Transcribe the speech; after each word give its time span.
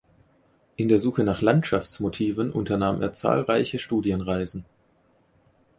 In 0.77 0.87
der 0.89 0.97
Suche 0.97 1.23
nach 1.23 1.41
Landschaftsmotiven 1.43 2.49
unternahm 2.51 3.03
er 3.03 3.13
zahlreiche 3.13 3.77
Studienreisen. 3.77 4.65